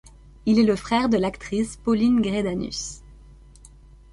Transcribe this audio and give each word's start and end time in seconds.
Il 0.47 0.57
est 0.57 0.63
le 0.63 0.75
frère 0.75 1.09
de 1.09 1.17
l'actrice 1.17 1.75
Pauline 1.77 2.21
Greidanus. 2.23 3.03